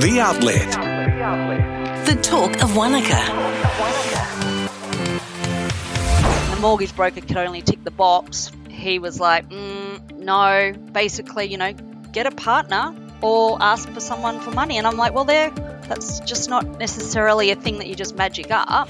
[0.00, 0.70] The Outlet.
[2.06, 3.18] The talk of Wanaka.
[6.54, 8.52] The mortgage broker could only tick the box.
[8.70, 11.72] He was like, mm, no, basically, you know,
[12.12, 14.78] get a partner or ask for someone for money.
[14.78, 15.50] And I'm like, well, there,
[15.88, 18.88] that's just not necessarily a thing that you just magic up.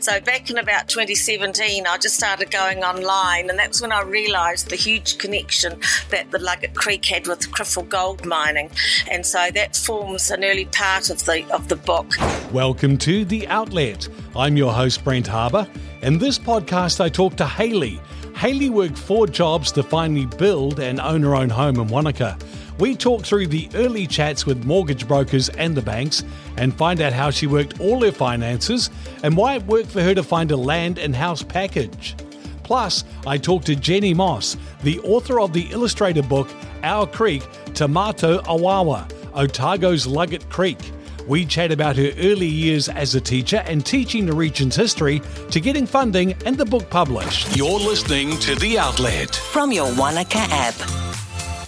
[0.00, 4.70] So back in about 2017, I just started going online, and that's when I realised
[4.70, 5.80] the huge connection
[6.10, 8.70] that the Luggate Creek had with Criffel gold mining,
[9.10, 12.12] and so that forms an early part of the of the book.
[12.52, 14.08] Welcome to The Outlet.
[14.36, 15.66] I'm your host, Brent Harbour.
[16.02, 18.00] In this podcast, I talk to Hayley.
[18.36, 22.36] Hayley worked four jobs to finally build and own her own home in Wanaka.
[22.78, 26.24] We talk through the early chats with mortgage brokers and the banks
[26.56, 28.90] and find out how she worked all her finances
[29.22, 32.14] and why it worked for her to find a land and house package.
[32.62, 36.48] Plus, I talk to Jenny Moss, the author of the illustrated book
[36.82, 37.42] Our Creek,
[37.74, 40.78] To Matou Awaawa, Otago's Luggate Creek.
[41.26, 45.60] We chat about her early years as a teacher and teaching the region's history to
[45.60, 47.56] getting funding and the book published.
[47.56, 49.34] You're listening to The Outlet.
[49.34, 51.13] From your Wanaka app.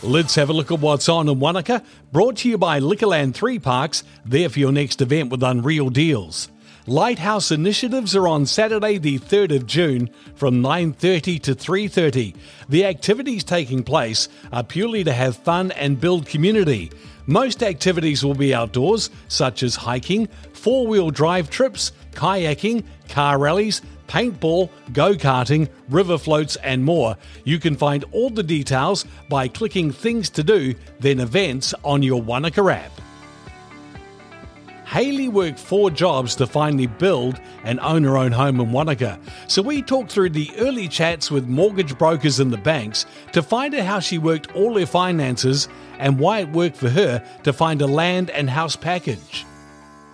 [0.06, 1.82] Let's have a look at what's on in Wanaka.
[2.12, 6.48] Brought to you by Liquorland 3 Parks, there for your next event with unreal deals.
[6.86, 12.36] Lighthouse initiatives are on Saturday the 3rd of June from 9:30 to 3:30.
[12.68, 16.92] The activities taking place are purely to have fun and build community.
[17.26, 24.70] Most activities will be outdoors, such as hiking, four-wheel drive trips, kayaking, car rallies, paintball,
[24.92, 27.16] go karting, river floats, and more.
[27.44, 32.22] You can find all the details by clicking Things to Do, then Events on your
[32.22, 32.92] Wanaka app.
[34.86, 39.18] Hayley worked four jobs to finally build and own her own home in Wanaka.
[39.48, 43.74] So we talked through the early chats with mortgage brokers and the banks to find
[43.74, 47.82] out how she worked all her finances and why it worked for her to find
[47.82, 49.44] a land and house package.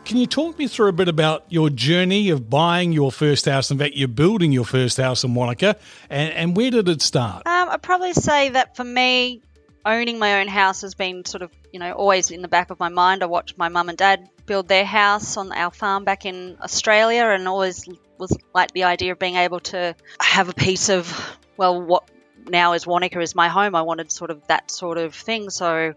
[0.05, 3.71] Can you talk me through a bit about your journey of buying your first house?
[3.71, 5.77] In fact, you're building your first house in Wanaka,
[6.11, 7.47] and, and where did it start?
[7.47, 9.43] Um, I'd probably say that for me,
[9.87, 12.81] owning my own house has been sort of, you know, always in the back of
[12.81, 13.23] my mind.
[13.23, 17.27] I watched my mum and dad build their house on our farm back in Australia
[17.27, 21.81] and always was like the idea of being able to have a piece of, well,
[21.81, 22.11] what
[22.49, 23.75] now is Wanaka is my home.
[23.75, 25.49] I wanted sort of that sort of thing.
[25.51, 25.95] So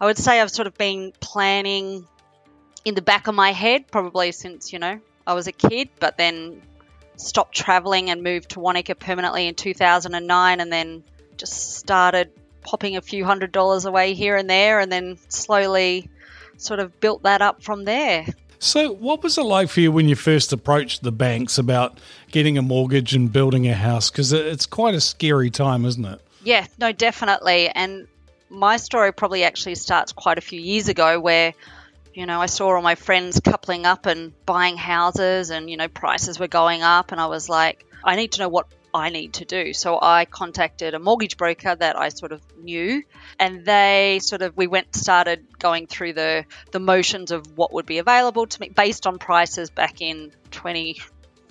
[0.00, 2.06] I would say I've sort of been planning
[2.84, 6.16] in the back of my head probably since, you know, I was a kid, but
[6.16, 6.62] then
[7.16, 11.02] stopped traveling and moved to Wanaka permanently in 2009 and then
[11.36, 12.30] just started
[12.62, 16.08] popping a few hundred dollars away here and there and then slowly
[16.56, 18.26] sort of built that up from there.
[18.60, 21.98] So, what was it like for you when you first approached the banks about
[22.32, 24.10] getting a mortgage and building a house?
[24.10, 26.20] Because it's quite a scary time, isn't it?
[26.42, 27.68] Yeah, no, definitely.
[27.68, 28.08] And
[28.50, 31.54] my story probably actually starts quite a few years ago where,
[32.18, 35.86] you know, I saw all my friends coupling up and buying houses and, you know,
[35.86, 37.12] prices were going up.
[37.12, 39.72] And I was like, I need to know what I need to do.
[39.72, 43.04] So I contacted a mortgage broker that I sort of knew,
[43.38, 47.86] and they sort of we went started going through the the motions of what would
[47.86, 50.32] be available to me based on prices back in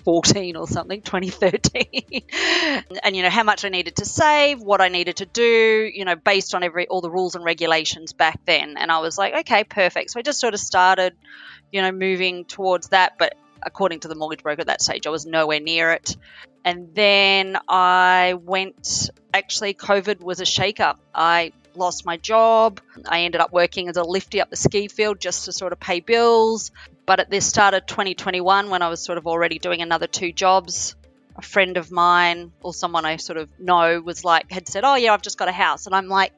[0.08, 2.22] 2014 or something 2013
[3.04, 6.04] and you know how much i needed to save what i needed to do you
[6.04, 9.34] know based on every all the rules and regulations back then and i was like
[9.34, 11.14] okay perfect so i just sort of started
[11.72, 15.10] you know moving towards that but according to the mortgage broker at that stage i
[15.10, 16.16] was nowhere near it
[16.64, 21.00] and then I went, actually, COVID was a shake up.
[21.14, 22.80] I lost my job.
[23.08, 25.80] I ended up working as a lifty up the ski field just to sort of
[25.80, 26.70] pay bills.
[27.08, 30.30] But at the start of 2021, when I was sort of already doing another two
[30.30, 30.94] jobs,
[31.36, 34.94] a friend of mine or someone I sort of know was like, had said, Oh,
[34.94, 35.86] yeah, I've just got a house.
[35.86, 36.34] And I'm like,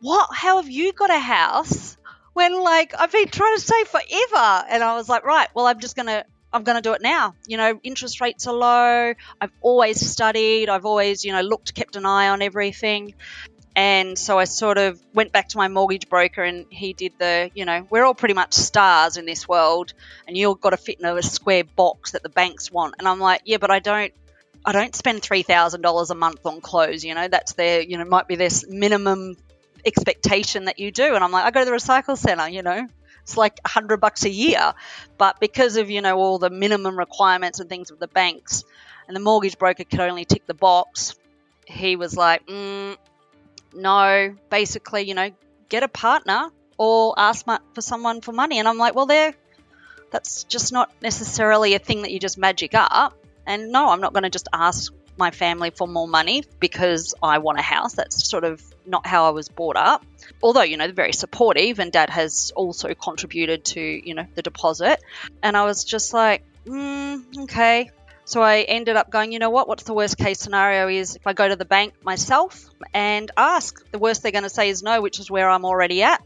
[0.00, 0.28] What?
[0.32, 1.96] How have you got a house?
[2.34, 4.64] When, like, I've been trying to save forever.
[4.70, 7.34] And I was like, Right, well, I'm just to I'm going to do it now.
[7.48, 9.12] You know, interest rates are low.
[9.40, 10.68] I've always studied.
[10.68, 13.14] I've always, you know, looked, kept an eye on everything.
[13.76, 17.50] And so I sort of went back to my mortgage broker and he did the,
[17.54, 19.92] you know, we're all pretty much stars in this world
[20.26, 22.94] and you've got to fit in a square box that the banks want.
[22.98, 24.14] And I'm like, yeah, but I don't,
[24.64, 27.04] I don't spend $3,000 a month on clothes.
[27.04, 29.36] You know, that's their, you know, might be this minimum
[29.84, 31.14] expectation that you do.
[31.14, 32.88] And I'm like, I go to the recycle center, you know,
[33.24, 34.72] it's like a hundred bucks a year.
[35.18, 38.64] But because of, you know, all the minimum requirements and things with the banks
[39.06, 41.14] and the mortgage broker could only tick the box,
[41.66, 42.96] he was like, mm,
[43.76, 45.30] no, basically, you know,
[45.68, 48.58] get a partner or ask for someone for money.
[48.58, 49.34] And I'm like, well, there,
[50.10, 53.16] that's just not necessarily a thing that you just magic up.
[53.46, 57.38] And no, I'm not going to just ask my family for more money because I
[57.38, 57.94] want a house.
[57.94, 60.04] That's sort of not how I was brought up.
[60.42, 64.42] Although, you know, they're very supportive and dad has also contributed to, you know, the
[64.42, 65.00] deposit.
[65.42, 67.90] And I was just like, mm, okay.
[68.26, 69.68] So I ended up going, you know what?
[69.68, 73.88] What's the worst case scenario is if I go to the bank myself and ask.
[73.92, 76.24] The worst they're going to say is no, which is where I'm already at.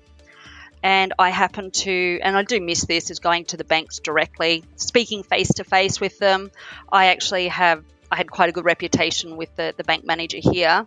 [0.82, 4.64] And I happen to, and I do miss this, is going to the banks directly,
[4.76, 6.50] speaking face to face with them.
[6.90, 10.86] I actually have, I had quite a good reputation with the, the bank manager here.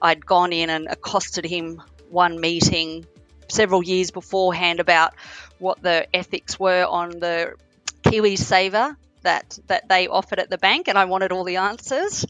[0.00, 3.04] I'd gone in and accosted him one meeting
[3.48, 5.14] several years beforehand about
[5.58, 7.54] what the ethics were on the
[8.04, 12.26] Kiwi Saver that that they offered at the bank, and I wanted all the answers.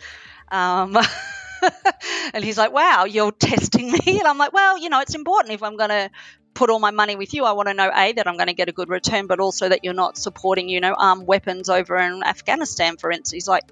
[0.50, 0.97] Um,
[2.35, 5.55] and he's like, "Wow, you're testing me," and I'm like, "Well, you know, it's important
[5.55, 6.11] if I'm going to
[6.55, 7.44] put all my money with you.
[7.44, 9.69] I want to know a that I'm going to get a good return, but also
[9.69, 13.65] that you're not supporting, you know, armed weapons over in Afghanistan, for instance." He's like,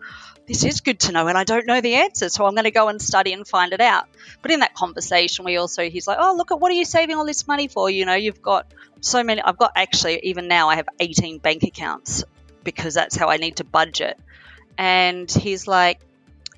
[0.46, 2.70] "This is good to know, and I don't know the answer, so I'm going to
[2.70, 4.06] go and study and find it out."
[4.42, 7.16] But in that conversation, we also he's like, "Oh, look at what are you saving
[7.16, 7.90] all this money for?
[7.90, 11.62] You know, you've got." So many, I've got actually, even now, I have 18 bank
[11.62, 12.22] accounts
[12.64, 14.18] because that's how I need to budget.
[14.78, 16.00] And he's like,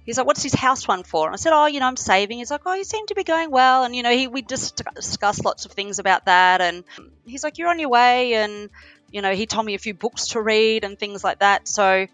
[0.04, 1.26] he's like, what's his house one for?
[1.26, 2.38] And I said, oh, you know, I'm saving.
[2.38, 3.84] He's like, oh, you seem to be going well.
[3.84, 6.60] And, you know, he, we just discussed lots of things about that.
[6.60, 6.84] And
[7.26, 8.34] he's like, you're on your way.
[8.34, 8.70] And,
[9.10, 11.68] you know, he told me a few books to read and things like that.
[11.68, 12.06] So,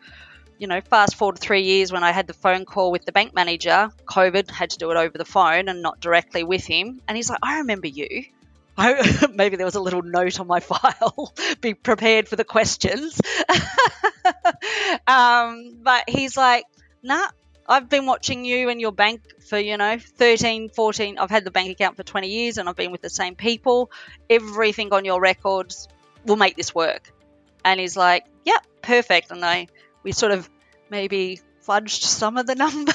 [0.58, 3.34] you know, fast forward three years when I had the phone call with the bank
[3.34, 7.00] manager, COVID, had to do it over the phone and not directly with him.
[7.06, 8.25] And he's like, I remember you.
[8.79, 11.35] I, maybe there was a little note on my file.
[11.61, 13.21] Be prepared for the questions.
[15.07, 16.65] Um, but he's like
[17.03, 17.29] nah
[17.67, 21.51] i've been watching you and your bank for you know 13 14 i've had the
[21.51, 23.91] bank account for 20 years and i've been with the same people.
[24.29, 25.89] Everything on your records
[26.27, 27.13] will make this work.
[27.65, 29.31] And he's like yep perfect.
[29.31, 29.69] And i
[30.03, 30.49] we sort of
[30.91, 32.93] maybe fudged some of the number.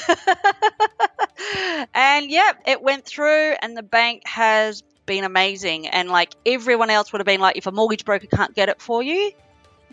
[1.94, 5.88] And yeah it went through and the bank has been amazing.
[5.88, 8.82] And like everyone else would have been like, if a mortgage broker can't get it
[8.82, 9.32] for you,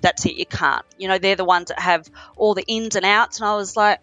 [0.01, 0.85] that's it, you can't.
[0.99, 3.39] You know, they're the ones that have all the ins and outs.
[3.41, 4.01] And I was like,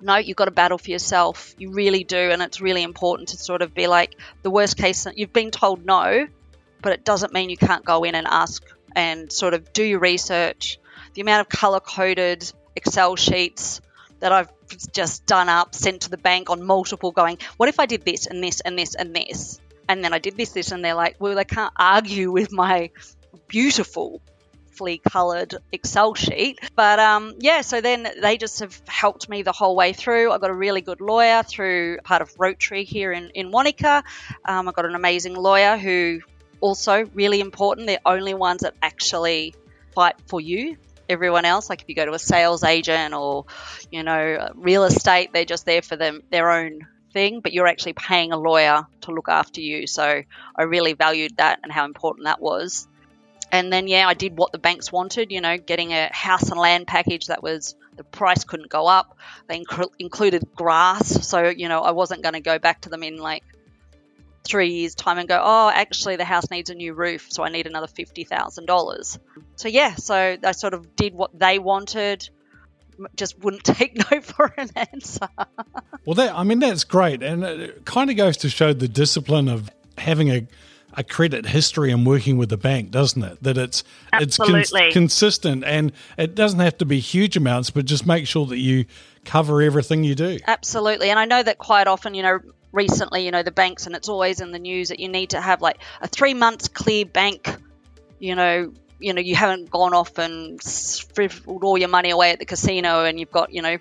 [0.00, 1.54] no, you've got to battle for yourself.
[1.58, 2.16] You really do.
[2.16, 5.84] And it's really important to sort of be like, the worst case, you've been told
[5.84, 6.26] no,
[6.82, 8.62] but it doesn't mean you can't go in and ask
[8.94, 10.78] and sort of do your research.
[11.14, 13.80] The amount of color coded Excel sheets
[14.20, 14.50] that I've
[14.92, 18.26] just done up, sent to the bank on multiple, going, what if I did this
[18.26, 19.60] and this and this and this?
[19.88, 22.90] And then I did this, this, and they're like, well, they can't argue with my
[23.48, 24.20] beautiful
[25.08, 26.58] coloured Excel sheet.
[26.74, 30.32] But um, yeah, so then they just have helped me the whole way through.
[30.32, 34.02] I got a really good lawyer through part of Rotary here in, in Wanaka.
[34.44, 36.20] Um, I got an amazing lawyer who
[36.60, 37.86] also really important.
[37.86, 39.54] They're only ones that actually
[39.94, 40.76] fight for you.
[41.08, 43.44] Everyone else, like if you go to a sales agent or,
[43.90, 46.80] you know, real estate, they're just there for them their own
[47.14, 49.86] thing, but you're actually paying a lawyer to look after you.
[49.86, 50.22] So
[50.56, 52.86] I really valued that and how important that was.
[53.50, 56.58] And then, yeah, I did what the banks wanted, you know, getting a house and
[56.58, 59.16] land package that was the price couldn't go up.
[59.46, 61.26] They inc- included grass.
[61.26, 63.44] So, you know, I wasn't going to go back to them in like
[64.42, 67.28] three years' time and go, oh, actually, the house needs a new roof.
[67.30, 69.18] So I need another $50,000.
[69.56, 72.28] So, yeah, so I sort of did what they wanted
[73.16, 75.28] just wouldn't take no for an answer.
[76.04, 79.48] well, that I mean that's great, and it kind of goes to show the discipline
[79.48, 80.46] of having a
[80.96, 83.42] a credit history and working with the bank, doesn't it?
[83.42, 84.60] That it's Absolutely.
[84.60, 88.46] it's cons- consistent and it doesn't have to be huge amounts, but just make sure
[88.46, 88.84] that you
[89.24, 90.38] cover everything you do.
[90.46, 92.38] Absolutely, and I know that quite often, you know,
[92.72, 95.40] recently, you know, the banks and it's always in the news that you need to
[95.40, 97.56] have like a three months clear bank,
[98.18, 102.38] you know, you know you haven't gone off and frivoled all your money away at
[102.38, 103.78] the casino and you've got you know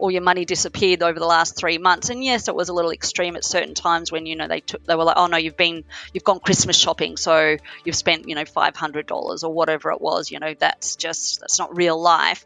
[0.00, 2.08] all your money disappeared over the last three months.
[2.08, 4.84] And yes, it was a little extreme at certain times when you know they took
[4.84, 8.34] they were like, oh no, you've been you've gone Christmas shopping, so you've spent you
[8.34, 10.30] know five hundred dollars or whatever it was.
[10.30, 12.44] You know that's just that's not real life.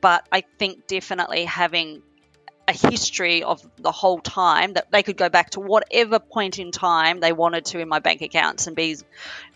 [0.00, 2.02] But I think definitely having
[2.70, 6.70] a history of the whole time that they could go back to whatever point in
[6.70, 8.96] time they wanted to in my bank accounts and be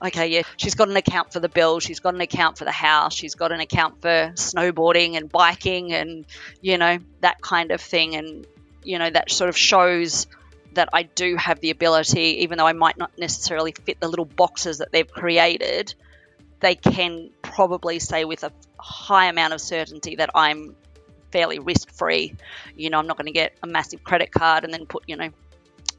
[0.05, 2.73] okay yeah she's got an account for the bill she's got an account for the
[2.73, 6.27] house she's got an account for snowboarding and biking and
[6.61, 8.17] you know that kind of thing.
[8.17, 8.47] And
[8.83, 10.27] you know that sort of shows
[10.75, 14.25] that I do have the ability even though I might not necessarily fit the little
[14.25, 15.95] boxes that they've created
[16.61, 20.77] they can probably say with a high amount of certainty that I'm
[21.35, 22.33] fairly risk free.
[22.77, 25.17] You know, I'm not going to get a massive credit card and then put, you
[25.17, 25.31] know,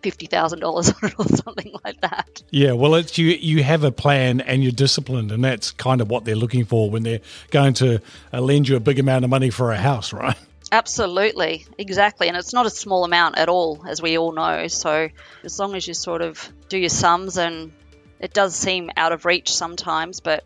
[0.02, 2.42] fifty thousand dollars on it or something like that.
[2.52, 3.28] Yeah, well, it's you.
[3.28, 6.90] You have a plan and you're disciplined, and that's kind of what they're looking for
[6.90, 8.02] when they're going to
[8.34, 10.38] uh, lend you a big amount of money for a house, right?
[10.72, 12.28] Absolutely, exactly.
[12.28, 14.68] And it's not a small amount at all, as we all know.
[14.68, 15.10] So
[15.44, 17.74] as long as you sort of do your sums, and
[18.20, 20.44] it does seem out of reach sometimes, but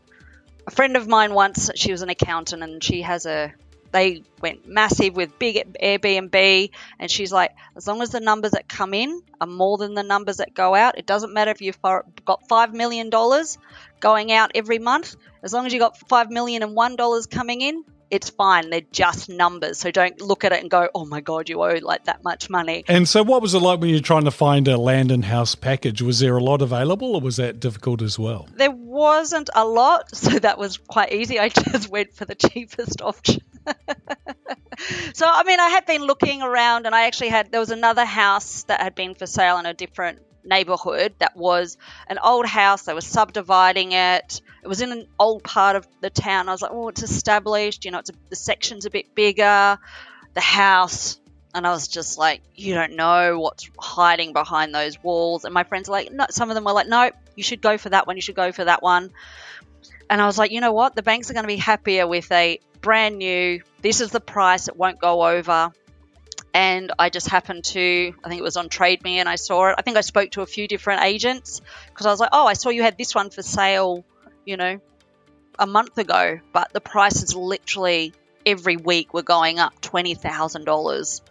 [0.67, 3.53] a friend of mine once, she was an accountant and she has a
[3.91, 8.67] they went massive with big Airbnb, and she's like, as long as the numbers that
[8.67, 11.81] come in are more than the numbers that go out, it doesn't matter if you've
[11.81, 13.57] got five million dollars
[13.99, 15.15] going out every month.
[15.43, 18.69] As long as you've got five million and one dollars coming in, it's fine.
[18.69, 19.77] They're just numbers.
[19.77, 22.49] So don't look at it and go, oh my God, you owe like that much
[22.49, 22.83] money.
[22.87, 25.55] And so, what was it like when you're trying to find a land and house
[25.55, 26.01] package?
[26.01, 28.47] Was there a lot available or was that difficult as well?
[28.55, 30.09] There wasn't a lot.
[30.29, 31.39] So that was quite easy.
[31.39, 33.41] I just went for the cheapest option.
[35.13, 38.05] so, I mean, I had been looking around and I actually had, there was another
[38.05, 42.83] house that had been for sale in a different neighborhood that was an old house.
[42.83, 44.41] They were subdividing it.
[44.63, 46.49] It was in an old part of the town.
[46.49, 47.85] I was like, oh, it's established.
[47.85, 49.77] You know, it's a, the section's a bit bigger.
[50.33, 51.19] The house.
[51.53, 55.45] And I was just like, you don't know what's hiding behind those walls.
[55.45, 57.77] And my friends were like, no, some of them were like, no, you should go
[57.77, 58.17] for that one.
[58.17, 59.11] You should go for that one.
[60.09, 60.95] And I was like, you know what?
[60.95, 64.67] The banks are going to be happier with a brand new, this is the price,
[64.67, 65.71] it won't go over
[66.53, 69.69] and I just happened to, I think it was on Trade Me, and I saw
[69.69, 69.75] it.
[69.77, 72.53] I think I spoke to a few different agents because I was like, oh, I
[72.53, 74.03] saw you had this one for sale,
[74.45, 74.79] you know,
[75.57, 78.13] a month ago, but the prices literally
[78.45, 81.21] every week were going up $20,000.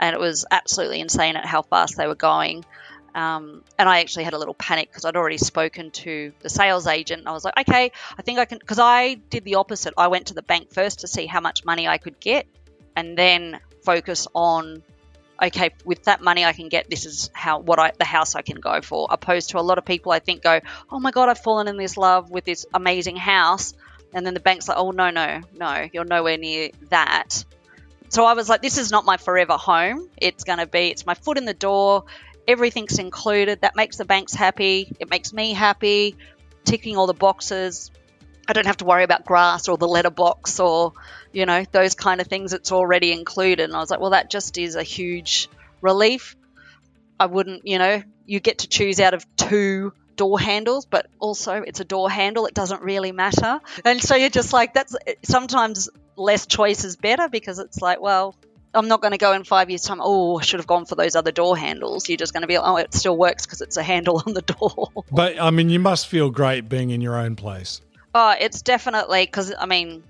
[0.00, 2.64] And it was absolutely insane at how fast they were going.
[3.14, 6.86] Um, and I actually had a little panic because I'd already spoken to the sales
[6.86, 7.20] agent.
[7.20, 9.94] And I was like, okay, I think I can, because I did the opposite.
[9.98, 12.46] I went to the bank first to see how much money I could get
[12.96, 14.82] and then focus on
[15.42, 18.42] okay with that money i can get this is how what i the house i
[18.42, 21.28] can go for opposed to a lot of people i think go oh my god
[21.28, 23.74] i've fallen in this love with this amazing house
[24.12, 27.44] and then the bank's like oh no no no you're nowhere near that
[28.08, 31.06] so i was like this is not my forever home it's going to be it's
[31.06, 32.04] my foot in the door
[32.46, 36.16] everything's included that makes the banks happy it makes me happy
[36.64, 37.90] ticking all the boxes
[38.48, 40.92] I don't have to worry about grass or the letterbox or,
[41.32, 42.52] you know, those kind of things.
[42.52, 43.64] It's already included.
[43.64, 45.48] And I was like, well, that just is a huge
[45.80, 46.36] relief.
[47.20, 51.62] I wouldn't, you know, you get to choose out of two door handles, but also
[51.62, 52.46] it's a door handle.
[52.46, 53.60] It doesn't really matter.
[53.84, 58.34] And so you're just like, that's sometimes less choice is better because it's like, well,
[58.74, 60.00] I'm not going to go in five years' time.
[60.00, 62.08] Oh, I should have gone for those other door handles.
[62.08, 64.42] You're just going to be, oh, it still works because it's a handle on the
[64.42, 64.88] door.
[65.10, 67.80] But I mean, you must feel great being in your own place.
[68.14, 70.02] Oh, it's definitely because I mean,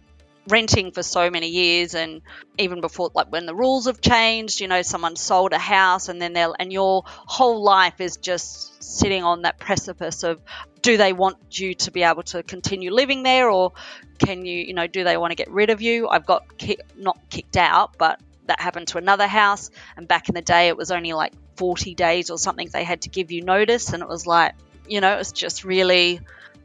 [0.48, 2.22] renting for so many years, and
[2.58, 6.20] even before, like when the rules have changed, you know, someone sold a house, and
[6.20, 10.40] then they'll, and your whole life is just sitting on that precipice of,
[10.82, 13.72] do they want you to be able to continue living there, or
[14.18, 16.08] can you, you know, do they want to get rid of you?
[16.08, 20.34] I've got ki- not kicked out, but that happened to another house, and back in
[20.34, 23.42] the day, it was only like 40 days or something they had to give you
[23.42, 24.54] notice, and it was like,
[24.88, 26.20] you know, it's just really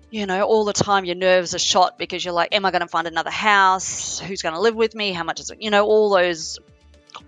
[0.10, 2.82] you know, all the time your nerves are shot because you're like, am I going
[2.82, 4.20] to find another house?
[4.20, 5.12] Who's going to live with me?
[5.12, 5.62] How much is it?
[5.62, 6.60] You know, all those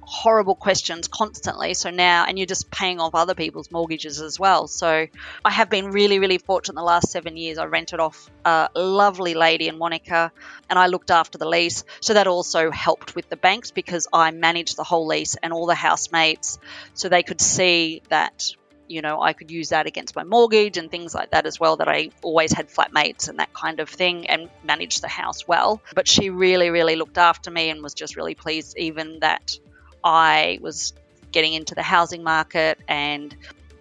[0.02, 1.74] horrible questions constantly.
[1.74, 4.68] So now, and you're just paying off other people's mortgages as well.
[4.68, 5.08] So
[5.46, 7.58] I have been really, really fortunate the last seven years.
[7.58, 10.32] I rented off a lovely lady in Wanaka
[10.70, 11.84] and I looked after the lease.
[12.02, 15.66] So that also helped with the banks because I managed the whole lease and all
[15.66, 16.60] the housemates
[16.94, 18.54] so they could see that
[18.90, 21.78] you know, I could use that against my mortgage and things like that as well.
[21.78, 25.82] That I always had flatmates and that kind of thing and managed the house well.
[25.94, 29.58] But she really, really looked after me and was just really pleased, even that
[30.04, 30.94] I was
[31.32, 33.36] getting into the housing market and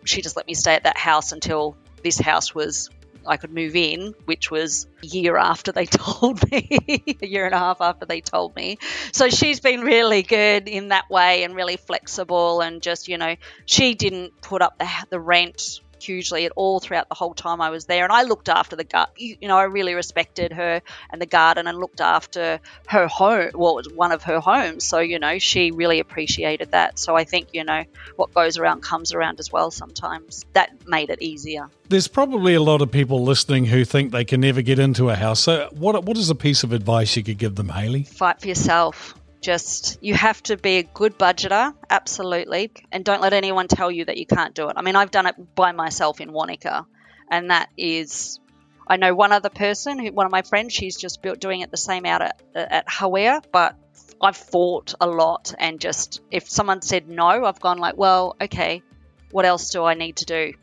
[0.05, 2.91] she just let me stay at that house until this house was
[3.27, 7.55] I could move in, which was a year after they told me, a year and
[7.55, 8.79] a half after they told me.
[9.13, 13.37] So she's been really good in that way and really flexible and just, you know,
[13.67, 17.71] she didn't put up the, the rent hugely at all throughout the whole time I
[17.71, 18.05] was there.
[18.05, 19.11] And I looked after the gut.
[19.17, 23.51] You know, I really respected her and the garden and looked after her home.
[23.55, 24.85] Well, it was one of her homes.
[24.85, 26.99] So, you know, she really appreciated that.
[26.99, 27.85] So I think, you know,
[28.17, 30.45] what goes around comes around as well sometimes.
[30.53, 31.69] That made it easier.
[31.89, 35.17] There's probably a lot of people listening who think they can never get into a
[35.17, 35.41] house.
[35.41, 38.03] So, what, what is a piece of advice you could give them, Hayley?
[38.03, 43.33] Fight for yourself just you have to be a good budgeter absolutely and don't let
[43.33, 44.75] anyone tell you that you can't do it.
[44.77, 46.87] I mean i've done it by myself in wanaka
[47.31, 48.41] and that is
[48.87, 51.71] i know one other person who one of my friends she's just built doing it
[51.71, 53.77] the same out at, at Hawea, but
[54.21, 58.83] i've fought a lot and just if someone said no i've gone like well okay
[59.31, 60.55] what else do i need to do?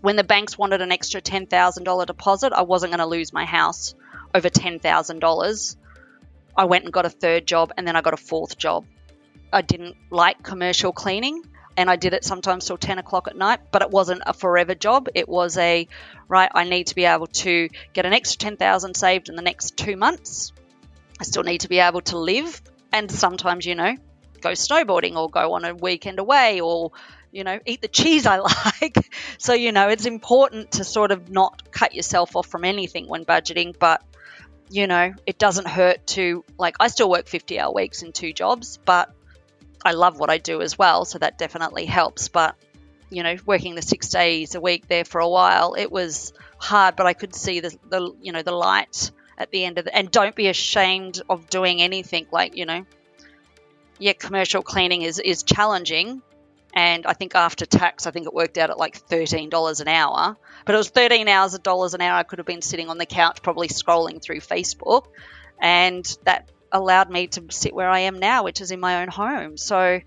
[0.00, 3.94] When the banks wanted an extra $10000 deposit i wasn't going to lose my house
[4.34, 5.76] over $10000
[6.56, 8.84] I went and got a third job and then I got a fourth job
[9.54, 11.44] I didn't like commercial cleaning
[11.76, 14.74] and I did it sometimes till 10 o'clock at night, but it wasn't a forever
[14.74, 15.08] job.
[15.14, 15.86] It was a,
[16.26, 19.76] right, I need to be able to get an extra 10,000 saved in the next
[19.76, 20.52] two months.
[21.20, 22.60] I still need to be able to live
[22.92, 23.96] and sometimes, you know,
[24.40, 26.90] go snowboarding or go on a weekend away or,
[27.30, 28.38] you know, eat the cheese I
[28.82, 28.96] like.
[29.38, 33.24] so, you know, it's important to sort of not cut yourself off from anything when
[33.24, 34.02] budgeting, but
[34.70, 38.32] you know, it doesn't hurt to like I still work 50 hour weeks in two
[38.32, 39.12] jobs, but
[39.84, 42.28] I love what I do as well, so that definitely helps.
[42.28, 42.56] But
[43.10, 46.96] you know, working the six days a week there for a while, it was hard,
[46.96, 49.94] but I could see the, the you know the light at the end of the.
[49.94, 52.26] And don't be ashamed of doing anything.
[52.32, 52.84] Like you know,
[53.98, 56.22] yeah, commercial cleaning is is challenging,
[56.74, 59.88] and I think after tax, I think it worked out at like thirteen dollars an
[59.88, 60.36] hour.
[60.66, 62.18] But it was thirteen hours of dollars an hour.
[62.18, 65.06] I could have been sitting on the couch, probably scrolling through Facebook,
[65.60, 69.08] and that allowed me to sit where I am now, which is in my own
[69.08, 69.56] home.
[69.56, 70.00] So,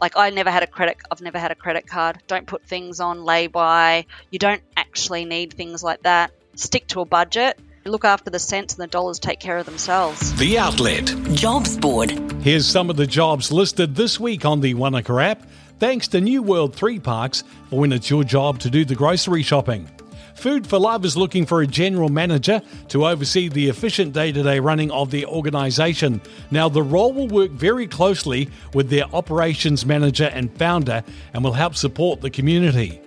[0.00, 0.96] like, I never had a credit.
[1.08, 2.18] I've never had a credit card.
[2.26, 4.06] Don't put things on lay-by.
[4.30, 6.32] You don't actually need things like that.
[6.56, 7.60] Stick to a budget.
[7.84, 10.36] Look after the cents, and the dollars take care of themselves.
[10.36, 11.14] The Outlet.
[11.32, 12.10] Jobs board.
[12.42, 15.48] Here's some of the jobs listed this week on the Wanaka app,
[15.80, 19.42] thanks to New World 3 Parks for when it's your job to do the grocery
[19.42, 19.88] shopping.
[20.34, 24.42] Food for Love is looking for a general manager to oversee the efficient day to
[24.42, 26.20] day running of the organisation.
[26.50, 31.52] Now, the role will work very closely with their operations manager and founder and will
[31.52, 33.00] help support the community.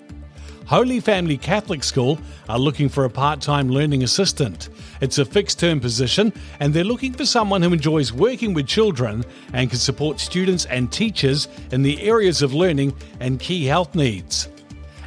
[0.73, 2.17] Holy Family Catholic School
[2.49, 4.69] are looking for a part time learning assistant.
[5.01, 9.23] It's a fixed term position, and they're looking for someone who enjoys working with children
[9.53, 14.49] and can support students and teachers in the areas of learning and key health needs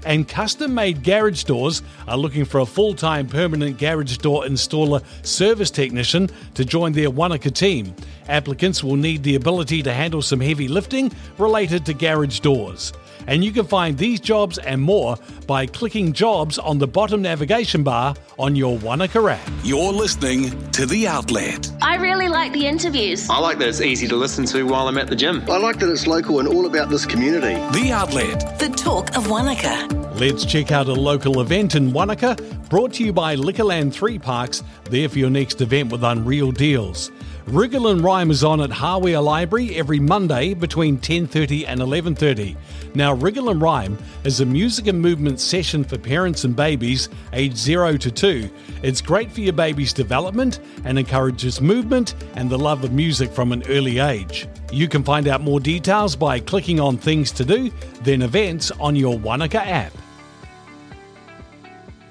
[0.05, 5.03] and custom made garage doors are looking for a full time permanent garage door installer
[5.27, 7.93] service technician to join their Wanaka team.
[8.29, 12.93] Applicants will need the ability to handle some heavy lifting related to garage doors.
[13.27, 15.17] And you can find these jobs and more
[15.47, 19.51] by clicking jobs on the bottom navigation bar on your Wanaka app.
[19.65, 21.71] You're listening to The Outlet.
[21.83, 23.29] I really like the interviews.
[23.29, 25.43] I like that it's easy to listen to while I'm at the gym.
[25.49, 27.55] I like that it's local and all about this community.
[27.79, 28.59] The Outlet.
[28.59, 29.89] The talk of Wanaka.
[30.17, 32.37] Let's check out a local event in Wanaka,
[32.71, 37.11] brought to you by Liquorland 3 Parks, there for your next event with unreal deals.
[37.49, 42.57] And Rhyme is on at Hawea Library every Monday between 10:30 and 11:30.
[42.95, 47.99] Now, and Rhyme is a music and movement session for parents and babies aged 0
[47.99, 48.51] to 2.
[48.83, 53.53] It's great for your baby's development and encourages movement and the love of music from
[53.53, 54.49] an early age.
[54.73, 57.71] You can find out more details by clicking on Things to Do,
[58.03, 59.93] then Events on your Wanaka app.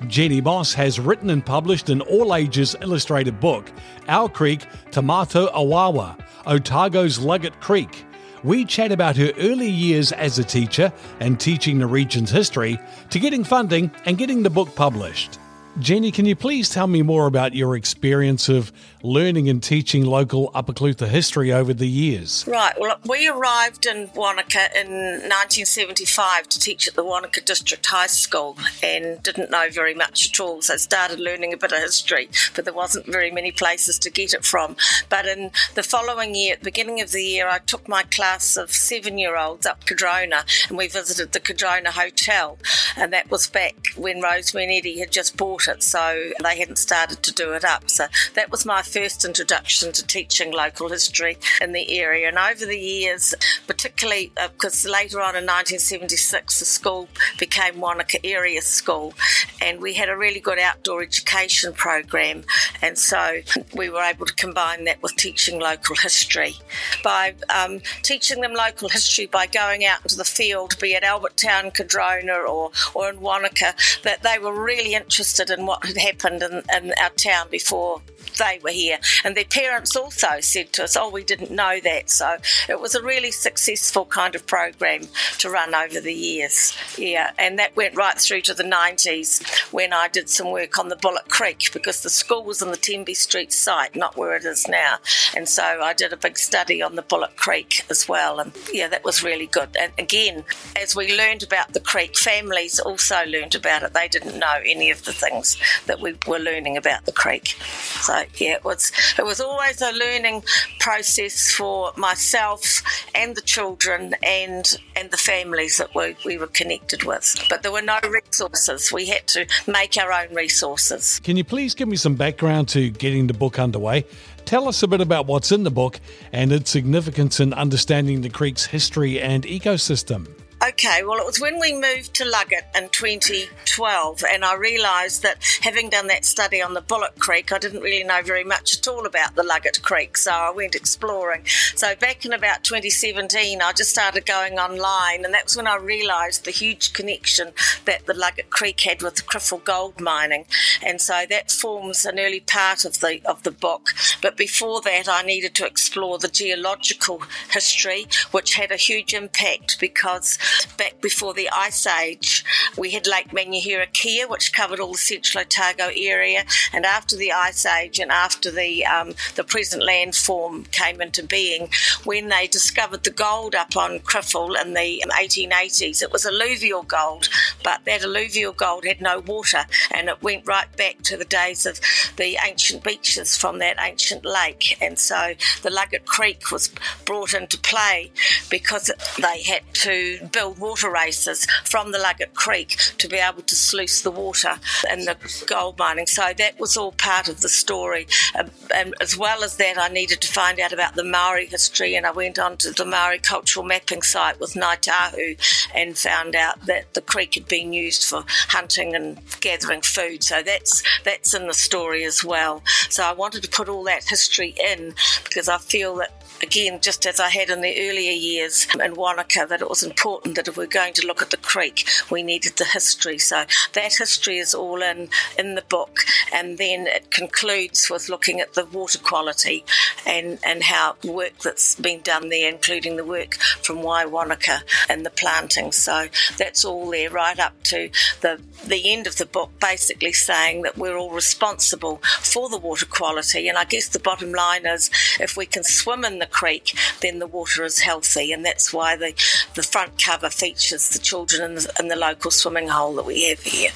[0.07, 3.71] Jenny Moss has written and published an all ages illustrated book,
[4.07, 8.05] Our Creek, To Matou Awaawa, Otago's Luggate Creek.
[8.43, 12.79] We chat about her early years as a teacher and teaching the region's history
[13.09, 15.39] to getting funding and getting the book published.
[15.77, 18.71] Jenny, can you please tell me more about your experience of
[19.03, 22.45] learning and teaching local Upper Clutha history over the years?
[22.47, 22.73] Right.
[22.79, 28.57] Well, we arrived in Wanaka in 1975 to teach at the Wanaka District High School
[28.81, 30.61] and didn't know very much at all.
[30.61, 34.09] So I started learning a bit of history, but there wasn't very many places to
[34.09, 34.77] get it from.
[35.09, 38.55] But in the following year, at the beginning of the year, I took my class
[38.55, 42.57] of seven year olds up Cardrona and we visited the Cardrona Hotel.
[42.95, 46.77] And that was back when Rosemary and Eddie had just bought it, so they hadn't
[46.77, 47.89] started to do it up.
[47.89, 52.27] So that was my first introduction to teaching local history in the area.
[52.27, 53.33] And over the years,
[53.67, 57.07] particularly because uh, later on in 1976, the school
[57.39, 59.13] became Wanaka Area School,
[59.61, 62.43] and we had a really good outdoor education program.
[62.81, 63.41] And so
[63.75, 66.55] we were able to combine that with teaching local history.
[67.03, 71.37] By um, teaching them local history by going out into the field, be it Albert
[71.37, 73.73] Town, Cardrona, or, or in Wanaka,
[74.03, 78.01] that they were really interested in what had happened in, in our town before
[78.37, 78.99] they were here.
[79.23, 82.09] And their parents also said to us, Oh, we didn't know that.
[82.09, 82.37] So
[82.69, 85.01] it was a really successful kind of program
[85.39, 86.75] to run over the years.
[86.97, 90.89] Yeah, and that went right through to the 90s when I did some work on
[90.89, 94.45] the Bullock Creek because the school was on the Tenby Street site, not where it
[94.45, 94.97] is now.
[95.35, 98.39] And so I did a big study on the Bullock Creek as well.
[98.39, 99.75] And yeah, that was really good.
[99.79, 100.43] And again,
[100.75, 103.93] as we learned about the creek, families also learned about it.
[103.93, 107.55] They didn't know any of the things that we were learning about the creek.
[108.01, 110.43] So yeah, it was it was always a learning
[110.79, 112.81] process for myself
[113.13, 117.35] and the children and and the families that we, we were connected with.
[117.49, 118.91] But there were no resources.
[118.91, 121.19] We had to make our own resources.
[121.23, 124.05] Can you please give me some background to getting the book underway?
[124.45, 125.99] Tell us a bit about what's in the book
[126.31, 130.34] and its significance in understanding the creek's history and ecosystem.
[130.69, 135.37] Okay, well, it was when we moved to Luggate in 2012, and I realised that
[135.61, 138.87] having done that study on the Bullock Creek, I didn't really know very much at
[138.87, 141.45] all about the Luggate Creek, so I went exploring.
[141.75, 146.45] So back in about 2017, I just started going online, and that's when I realised
[146.45, 147.51] the huge connection
[147.83, 150.45] that the Luggate Creek had with the Criffel gold mining,
[150.81, 153.89] and so that forms an early part of the of the book.
[154.19, 159.79] But before that, I needed to explore the geological history, which had a huge impact
[159.79, 160.39] because
[160.77, 162.43] back before the Ice Age,
[162.77, 166.45] we had Lake Manuherikia, which covered all the central Otago area.
[166.73, 171.69] And after the Ice Age and after the um, the present landform came into being,
[172.03, 177.29] when they discovered the gold up on Criffel in the 1880s, it was alluvial gold,
[177.63, 181.65] but that alluvial gold had no water, and it went right back to the days
[181.65, 181.79] of
[182.17, 184.77] the ancient beaches from that ancient lake.
[184.81, 186.69] And so the Luggate Creek was
[187.05, 188.11] brought into play
[188.49, 193.55] because they had to build water races from the Luggate Creek to be able to
[193.55, 194.59] sluice the water
[194.91, 196.07] in the gold mining.
[196.07, 198.07] So that was all part of the story.
[198.37, 201.95] Um, and as well as that, I needed to find out about the Maori history,
[201.95, 205.35] and I went on to the Maori cultural mapping site with Ngāi Tahu
[205.73, 210.23] and found out that the creek had been used for hunting and gathering food.
[210.23, 212.63] So that's that's in the story as well.
[212.89, 217.05] So I wanted to put all that history in because I feel that again, just
[217.05, 220.57] as I had in the earlier years in Wanaka, that it was important that if
[220.57, 223.17] we're going to look at the creek, we needed the history.
[223.17, 225.99] So that history is all in in the book,
[226.31, 229.65] and then it concludes with looking at the water quality
[230.05, 235.09] and and how work that's been done there, including the work from Waiwanaka and the
[235.09, 235.71] planting.
[235.71, 237.89] So that's all there, right up to
[238.21, 242.85] the the end of the book, basically saying that we're all responsible for the water
[242.85, 243.47] quality.
[243.47, 247.19] And I guess the bottom line is, if we can swim in the creek, then
[247.19, 249.13] the water is healthy, and that's why the,
[249.55, 253.29] the front cover features the children in the, in the local swimming hole that we
[253.29, 253.71] have here.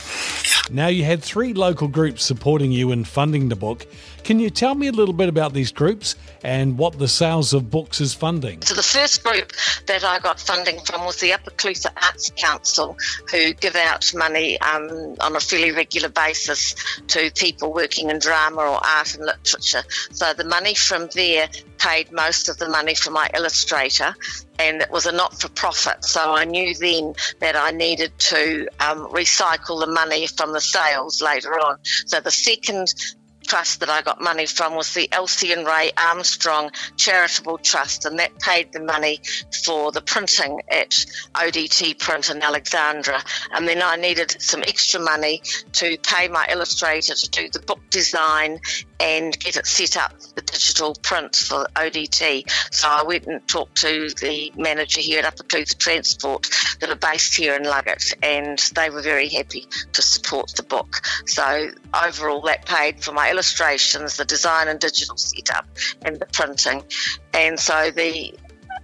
[0.70, 3.88] Now, you had three local groups supporting you in funding the book.
[4.30, 7.72] Can you tell me a little bit about these groups and what the sales of
[7.72, 8.62] books is funding?
[8.62, 9.54] So, the first group
[9.88, 12.96] that I got funding from was the Upper Clutha Arts Council,
[13.32, 16.76] who give out money um, on a fairly regular basis
[17.08, 19.82] to people working in drama or art and literature.
[20.12, 24.14] So, the money from there paid most of the money for my illustrator
[24.60, 26.04] and it was a not for profit.
[26.04, 31.22] So I knew then that I needed to um, recycle the money from the sales
[31.22, 31.78] later on.
[32.06, 32.94] So the second
[33.50, 38.20] trust that I got money from was the Elsie and Ray Armstrong Charitable Trust, and
[38.20, 39.22] that paid the money
[39.66, 40.92] for the printing at
[41.34, 43.20] ODT Print in Alexandra.
[43.52, 45.42] And then I needed some extra money
[45.74, 48.60] to pay my illustrator to do the book design
[49.00, 52.44] and get it set up, the digital print for ODT.
[52.74, 56.96] So I went and talked to the manager here at Upper Clutha Transport that are
[56.96, 61.02] based here in Luggate, and they were very happy to support the book.
[61.26, 65.68] So overall, that paid for my illustrations, the design and digital setup,
[66.02, 66.84] and the printing.
[67.34, 68.34] And so the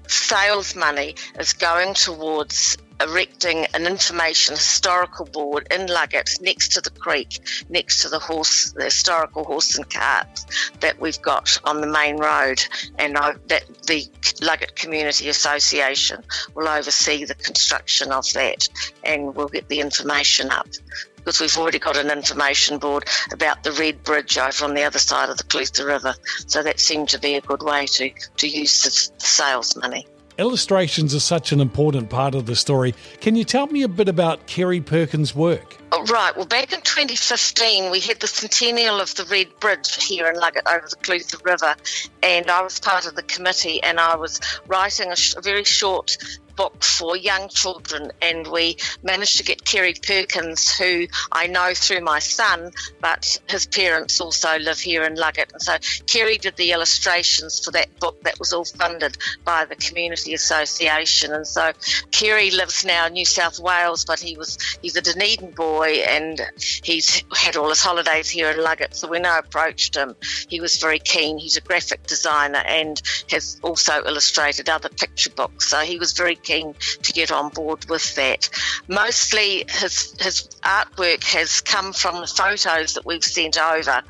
[0.08, 6.90] sales money is going towards erecting an information historical board in Luggate next to the
[6.90, 10.46] creek, next to the horse, the historical horse and carts
[10.80, 12.64] that we've got on the main road,
[12.98, 14.04] and I, that the
[14.42, 18.68] Luggate Community Association will oversee the construction of that,
[19.04, 20.68] and we'll get the information up
[21.16, 25.00] because we've already got an information board about the Red Bridge over on the other
[25.00, 26.14] side of the Clutha River.
[26.46, 30.06] So that seemed to be a good way to, to use the sales money.
[30.38, 32.94] Illustrations are such an important part of the story.
[33.22, 35.78] Can you tell me a bit about Kerry Perkins' work?
[35.94, 36.36] Oh, right.
[36.36, 40.68] Well, back in 2015, we had the centennial of the Red Bridge here in Luggate
[40.68, 41.76] over the Clutha River,
[42.22, 45.64] and I was part of the committee, and I was writing a, sh- a very
[45.64, 46.18] short
[46.56, 52.02] book for young children, and we managed to get Kerry Perkins, who I know through
[52.02, 55.52] my son, but his parents also live here in Luggate.
[55.54, 59.76] And so Kerry did the illustrations for that book that was all funded by the
[59.76, 61.34] Community Association.
[61.34, 61.72] And so
[62.12, 66.42] Kerry lives now in New South Wales, but he was he's a Dunedin boy and
[66.56, 68.94] he's had all his holidays here in Luggate.
[68.94, 70.16] So when I approached him,
[70.48, 71.38] he was very keen.
[71.38, 75.70] He's a graphic designer and has also illustrated other picture books.
[75.70, 78.50] So he was very keen to get on board with that.
[78.88, 84.02] Mostly his, his artwork has come from the photos that we've sent over,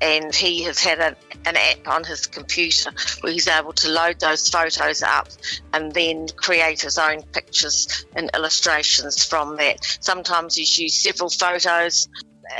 [0.00, 4.18] and he has had a, an app on his computer where he's able to load
[4.18, 5.28] those photos up
[5.72, 9.78] and then create his own pictures and illustrations from that.
[10.00, 12.08] Sometimes he's used several photos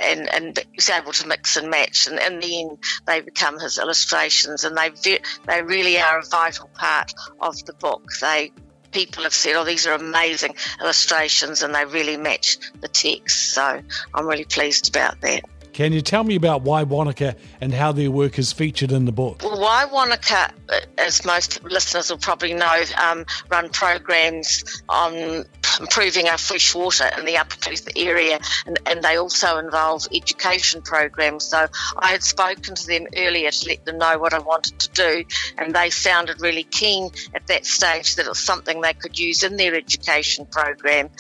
[0.01, 2.07] and, and he's able to mix and match.
[2.07, 4.91] And in the end, they become his illustrations, and they
[5.47, 8.05] they really are a vital part of the book.
[8.21, 8.53] They
[8.93, 13.55] people have said, "Oh, these are amazing illustrations," and they really match the text.
[13.55, 13.83] So
[14.15, 15.45] I'm really pleased about that.
[15.73, 19.13] Can you tell me about Wai Wanaka and how their work is featured in the
[19.13, 19.41] book?
[19.43, 20.53] Well, Wai Wanaka,
[20.99, 25.47] as most listeners will probably know, um, run programs on
[25.81, 30.81] improving our fresh water in the Upper Clutha area, and, and, they also involve education
[30.83, 31.45] programs.
[31.47, 34.91] So I had spoken to them earlier to let them know what I wanted to
[34.91, 35.25] do,
[35.59, 39.43] and they sounded really keen at that stage that it was something they could use
[39.43, 41.11] in their education program.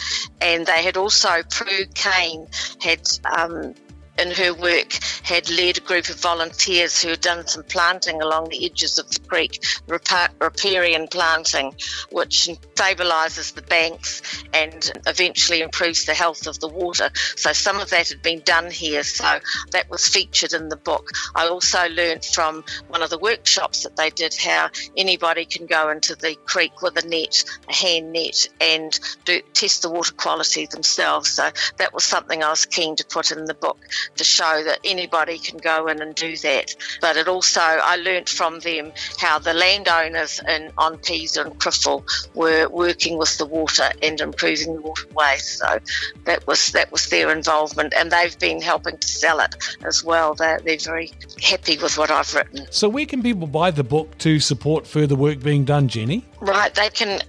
[0.41, 2.47] And they had also, Prue Kane
[2.81, 3.75] had um,
[4.19, 8.49] in her work had led a group of volunteers who had done some planting along
[8.49, 11.75] the edges of the creek, riparian planting,
[12.11, 12.49] which
[12.83, 17.11] stabilises the banks and eventually improves the health of the water.
[17.37, 19.39] So some of that had been done here, so
[19.71, 21.11] that was featured in the book.
[21.35, 25.91] I also learned from one of the workshops that they did how anybody can go
[25.91, 30.67] into the creek with a net, a hand net, and do, test the water quality
[30.67, 31.31] themselves.
[31.31, 33.79] So that was something I was keen to put in the book
[34.17, 36.75] to show that anybody can go in and do that.
[37.01, 42.05] But it also, I learnt from them how the landowners in on Pisa and Criffel
[42.35, 45.45] were working with the water and improving the waterways.
[45.45, 45.79] So
[46.25, 49.55] that was that was their involvement, and they've been helping to sell it
[49.85, 50.35] as well.
[50.35, 52.67] They're, they're very happy with what I've written.
[52.71, 56.25] So where can people buy the book to support further work being done, Jenny?
[56.41, 57.21] Right, they can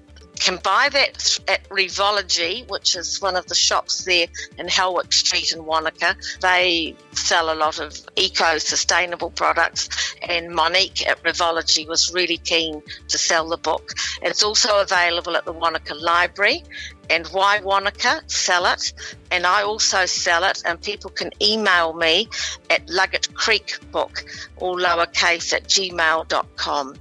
[0.44, 4.28] can buy that at Revology, which is one of the shops there
[4.58, 6.18] in Helwick Street in Wanaka.
[6.42, 12.84] They sell a lot of eco sustainable products, and Monique at Revology was really keen
[13.08, 13.94] to sell the book.
[14.22, 16.64] It's also available at the Wanaka Library.
[17.10, 18.22] And Wai Wanaka?
[18.28, 18.94] Sell it.
[19.32, 22.28] And I also sell it, and people can email me
[22.70, 24.26] at Luggate Creek Book,
[24.58, 26.96] all lowercase at gmail.com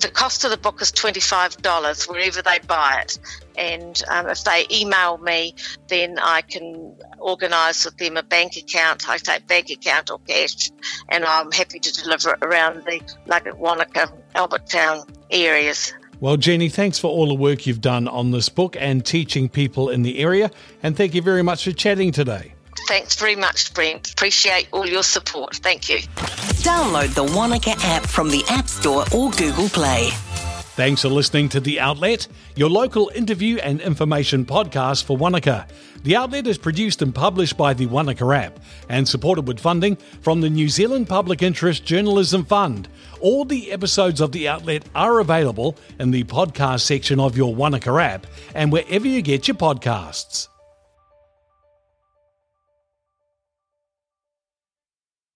[0.00, 3.18] the cost of the book is $25 wherever they buy it.
[3.56, 5.54] And um, if they email me,
[5.88, 9.08] then I can organise with them a bank account.
[9.08, 10.70] I take bank account or cash,
[11.08, 15.92] and I'm happy to deliver it around the Luggate, Wanaka, Albert Town areas.
[16.20, 19.88] Well, Jenny, thanks for all the work you've done on this book and teaching people
[19.88, 20.50] in the area.
[20.82, 22.54] And thank you very much for chatting today.
[22.88, 24.12] Thanks very much, Brent.
[24.12, 25.56] Appreciate all your support.
[25.56, 25.98] Thank you.
[26.64, 30.08] Download the Wanaka app from the App Store or Google Play.
[30.74, 35.66] Thanks for listening to The Outlet, your local interview and information podcast for Wanaka.
[36.02, 40.40] The Outlet is produced and published by the Wanaka app and supported with funding from
[40.40, 42.88] the New Zealand Public Interest Journalism Fund.
[43.20, 47.90] All the episodes of The Outlet are available in the podcast section of your Wanaka
[48.00, 50.48] app and wherever you get your podcasts.